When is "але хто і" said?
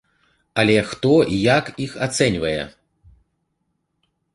0.63-1.43